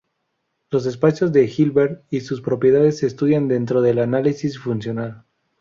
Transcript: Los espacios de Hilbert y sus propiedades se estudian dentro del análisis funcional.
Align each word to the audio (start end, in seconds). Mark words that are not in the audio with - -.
Los 0.71 0.87
espacios 0.87 1.31
de 1.31 1.45
Hilbert 1.45 2.05
y 2.09 2.21
sus 2.21 2.41
propiedades 2.41 2.97
se 2.97 3.05
estudian 3.05 3.47
dentro 3.47 3.83
del 3.83 3.99
análisis 3.99 4.57
funcional. 4.57 5.25